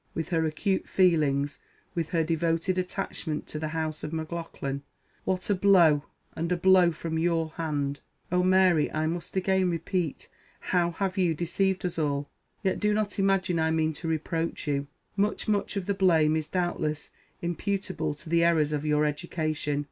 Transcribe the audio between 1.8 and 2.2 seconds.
with